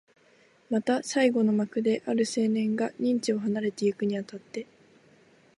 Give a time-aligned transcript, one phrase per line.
[0.71, 4.65] また最後の幕で、ある青年が任地を離れてゆくに当たって、